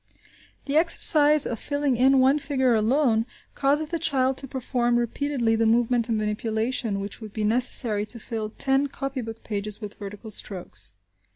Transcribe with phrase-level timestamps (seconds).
[0.65, 5.67] The exercise of filling in one figure alone, causes the child to perform repeatedly the
[5.67, 10.31] movement of manipulation which would be necessary to fill ten copy book pages with vertical
[10.31, 10.93] strokes.